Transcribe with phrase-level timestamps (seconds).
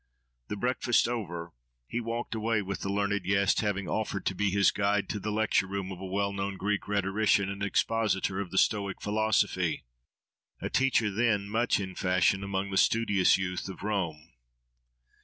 [0.47, 1.51] The breakfast over,
[1.87, 5.31] he walked away with the learned guest, having offered to be his guide to the
[5.31, 9.83] lecture room of a well known Greek rhetorician and expositor of the Stoic philosophy,
[10.59, 14.31] a teacher then much in fashion among the studious youth of Rome.